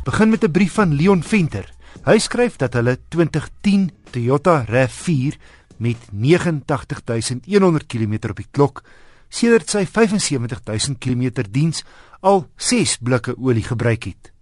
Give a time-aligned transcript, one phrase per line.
[0.00, 1.74] Ons begin met 'n brief van Leon Venter.
[2.04, 5.36] Hy skryf dat hulle 2010 Toyota RAV4
[5.76, 8.82] met 89100 km op die klok
[9.28, 11.84] sedert sy 75000 km diens
[12.20, 14.32] al 6 blikke olie gebruik het.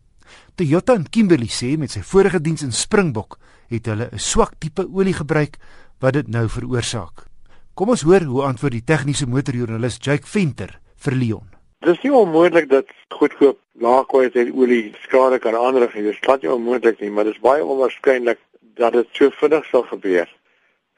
[0.55, 3.39] Toyota en Kimberley sê met sy vorige diens in Springbok
[3.69, 5.59] het hulle 'n swak tipe olie gebruik
[5.99, 7.27] wat dit nou veroorsaak.
[7.75, 11.58] Kom ons hoor hoe antwoord die tegniese motorjoernalis Jake Venter vir Leon.
[11.79, 16.03] Dit is nie onmoontlik dat goedkoop laagkwaliteit olie skade kan aanrig nie.
[16.03, 18.41] Dit is glad nie onmoontlik nie, maar dit is baie onwaarskynlik
[18.81, 20.27] dat dit so vinnig sal gebeur.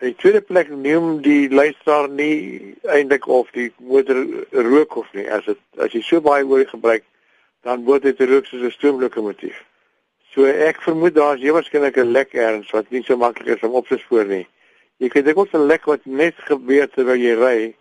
[0.00, 5.26] In die tweede plek neem die luisteraar nie eintlik of die motor rook of nie.
[5.28, 7.04] As dit as jy so baie olie gebruik,
[7.68, 9.58] dan word dit rook soos 'n stoomlokomotief.
[10.32, 13.76] So ek vermoed daar is waarskynlik 'n lek erns wat nie so maklik is om
[13.76, 14.46] op te spoor nie.
[14.96, 17.74] Jy kan dit ook 'n lek wat net gebeur terwyl jy ry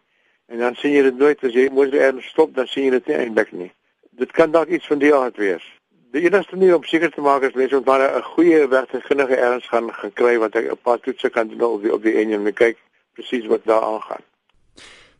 [0.49, 3.11] En dan sien jy dit nooit as jy moet erns stop, dan sien jy dit
[3.11, 3.69] nie eintlik nie.
[4.17, 5.65] Dit kan dalk iets van die aard wees.
[6.15, 9.67] Die enigste manier om seker te maak is mens moet maar 'n goeie werktuignige erns
[9.69, 12.53] gaan gekry wat hy 'n paar toetse kan doen op die op die enjin en
[12.53, 12.77] kyk
[13.13, 14.23] presies wat daar aangaan.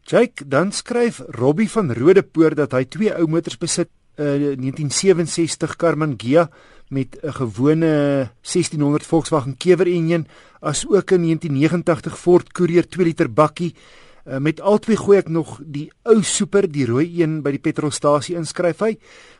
[0.01, 5.75] Jake dan skryf Robbie van Rodepoort dat hy twee ou motors besit, 'n uh, 1967
[5.75, 6.49] Karmann Ghia
[6.89, 10.27] met 'n gewone 1600 Volkswagen Kewer enjin,
[10.59, 13.75] as ook 'n 1989 Ford Courier 2 liter bakkie
[14.29, 18.35] Uh, met albei gooi ek nog die ou super, die rooi een by die petrolstasie
[18.37, 18.91] inskryf hy.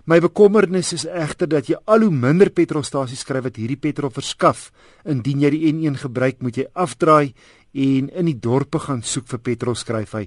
[0.10, 4.72] My bekommernis is egter dat jy al hoe minder petrolstasies skryf wat hierdie petrol verskaf.
[5.06, 7.36] Indien jy die N1 gebruik, moet jy afdraai
[7.78, 10.24] en in die dorpe gaan soek vir petrol skryf hy.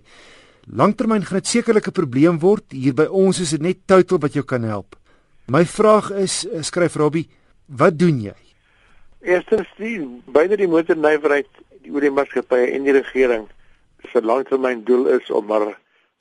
[0.71, 2.71] Langtermyn gaan dit sekerlik 'n probleem word.
[2.71, 4.95] Hier by ons is dit net Total wat jou kan help.
[5.49, 7.29] My vraag is, eh, skryf Robbie,
[7.67, 8.37] wat doen jy?
[9.23, 11.49] Eerstens, die beide die motornywerheid,
[11.83, 13.49] die oor die maatskappye en die regering
[14.13, 15.73] se langtermyn doel is om maar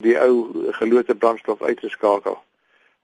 [0.02, 0.32] die ou
[0.78, 2.38] gelote brandstof uit te skakel.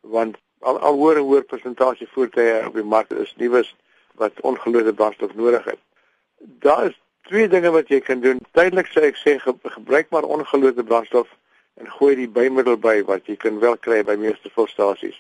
[0.01, 3.75] Want al al hoër en hoër persentasie voertuie op die mark is nuus
[4.19, 5.79] wat ongelote brandstof nodig het.
[6.65, 8.41] Daar is twee dinge wat jy kan doen.
[8.57, 11.31] Tydelik sê ek sê ge gebruik maar ongelote brandstof
[11.79, 15.19] en gooi die bymiddel by wat jy kan wel kry by meeste volstasies.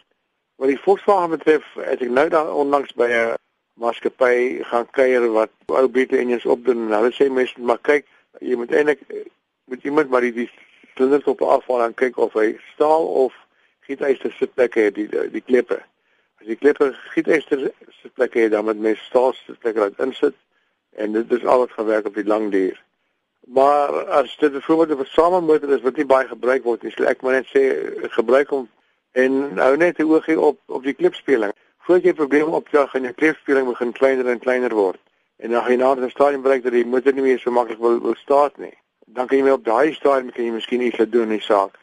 [0.59, 3.37] Wat die Volkswagen betref, het ek nou daar onlangs by 'n
[3.78, 8.06] maatskappy gaan kuier wat ou beter engines opdoen en hulle sê mense maar kyk,
[8.41, 9.04] jy moet eintlik
[9.69, 10.51] moet iemand maar die, die
[10.95, 13.34] silinders op afval en kyk of hy staal of
[13.89, 15.79] gieteyster sitplekke het die die kleppe.
[16.41, 17.69] As die kleppe gieteyster
[18.01, 20.37] sitplekke het dan met mes staal sitplekke laat insit
[20.97, 22.81] en dit is al wat gewerk op die lang duur.
[23.49, 27.23] Maar as dit byvoorbeeld 'n versamelmotor is wat nie baie gebruik word nie, sal ek
[27.23, 27.62] maar net sê
[28.19, 28.69] gebruik hom
[29.12, 31.53] en hou net 'n oogie op op die klipspeling.
[31.79, 35.00] Voordat jy probleme opjaag en jou klipspeling begin kleiner en kleiner word
[35.37, 37.79] en dan gaan jy na 'n stadium bereik dat die motor nie meer so maklik
[37.79, 38.77] wil, wil staat nie
[39.14, 41.78] dan kan jy my op daai stadium kan jy miskien iets doen in die saak.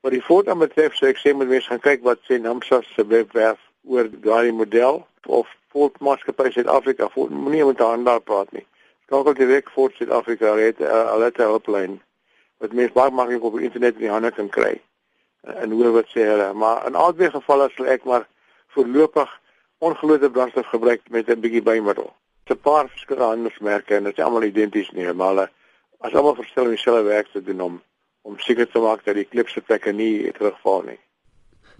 [0.00, 2.80] Wat die voort aan betref, sê ek sê moet mense gaan kyk wat sê Namsa
[2.94, 7.08] se webwerf oor daai model of Ford Maatskappy Suid-Afrika.
[7.14, 8.64] Ford moenie met haar daar praat nie.
[9.06, 11.98] Skakel direk Ford Suid-Afrika het uh, al het 'n hulplyn
[12.58, 14.80] wat mense baie maklik op die internet in die hande kan kry.
[15.46, 18.26] Uh, en hoe wat sê hulle, maar in albei gevalle sal ek maar
[18.74, 19.30] voorlopig
[19.78, 22.12] ongelote brandstof gebruik met 'n bietjie bymiddel.
[22.50, 25.50] 'n Paar verskillende handelsmerke en dit is almal identies nie, maar hulle
[26.04, 27.82] as almal verstel om dieselfde werk te doen om
[28.28, 30.98] om seker te maak dat die klipse plekke nie terugval nie.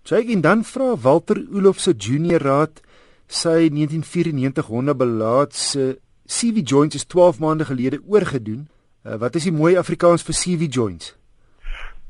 [0.09, 2.81] Jake en dan vra Walter Oolof se junior raad
[3.29, 8.69] sy 1994 Honda belaat se CV joints is 12 maande gelede oorgedoen.
[9.05, 11.13] Uh, wat is die mooi Afrikaans vir CV joints?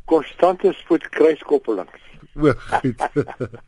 [0.06, 2.06] Konstante spoedkruiskoppelings.
[2.38, 3.04] O, goed.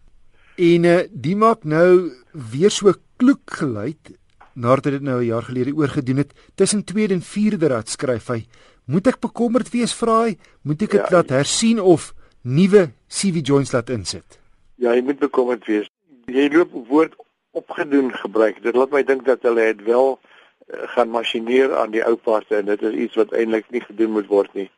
[0.70, 4.14] en uh, die maak nou weer so kloek geluid
[4.54, 8.46] nadat dit nou 'n jaar gelede oorgedoen het tussen tweede en vierde rad skryf hy
[8.90, 10.36] moet ek bekommerd wees vra hy?
[10.66, 12.10] Moet ek dit ja, laat hersien of
[12.42, 14.40] nuwe CV joints laat insit?
[14.82, 15.86] Ja jy moet bekommerd wees.
[16.30, 17.14] Jy loop woord
[17.54, 18.58] opgedoen gebruik.
[18.64, 22.58] Dit laat my dink dat hulle het wel uh, gaan masjineer aan die ou parte
[22.58, 24.68] en dit is iets wat eintlik nie gedoen moet word nie.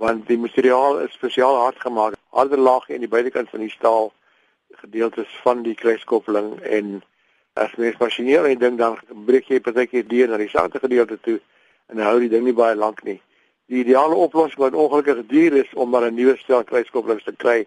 [0.00, 4.12] Want die materiaal is spesiaal hard gemaak harder laag aan die buitekant van die staal
[4.82, 6.98] gedeeltes van die kruiskoppeling en
[7.58, 11.40] as mens masjineer en ding dan breek jy partykeer deur na die sagte gedeelte toe
[11.88, 13.20] en hou die ding nie baie lank nie.
[13.68, 17.66] Die ideale oplossing wat ongelukkig duur is om maar 'n nuwe stel kruiskopplings te kry.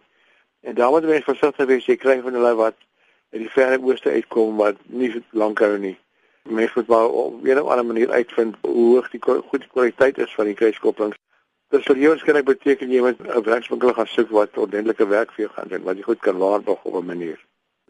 [0.61, 2.77] En dan moet mens versigtig wees jy kry van hulle wat
[3.31, 5.97] uit die verre ooste uitkom wat nie lank hou nie.
[6.44, 10.33] Mens moet maar op 'n of ander manier uitvind hoe hoog die goeie kwaliteit is
[10.35, 11.17] van die kruiskopplings.
[11.69, 15.45] Dit sal jou skielik beteken jy moet 'n werkswinkel gaan soek wat ordentlike werk vir
[15.45, 17.39] jou gaan doen wat jy goed kan waarborg op 'n manier.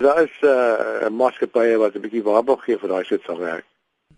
[0.02, 3.66] Daar is 'n uh, maatskappye wat 'n bietjie waarborg gee vir daai soort van werk.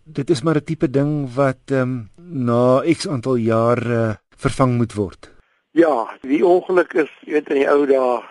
[0.03, 4.77] Dit is maar 'n tipe ding wat ehm um, na X aantal jaar uh, vervang
[4.77, 5.31] moet word.
[5.71, 8.23] Ja, die ongeluk is weet in die ou dae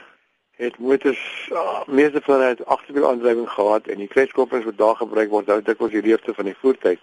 [0.56, 1.22] het motors
[1.52, 5.62] uh, meeste van hulle agterwiel aandrywing gehad en die kruiskopplings wat daar gebruik word, nou
[5.62, 7.00] dit was die leefte van die voertuig.